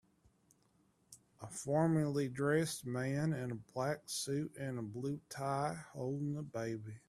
[1.43, 6.97] A formally dressed man in a black suit and blue tie holding a baby.